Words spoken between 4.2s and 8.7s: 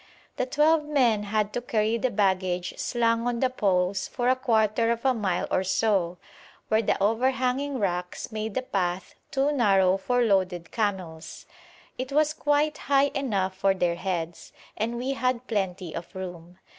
a quarter of a mile or so, where the overhanging rocks made the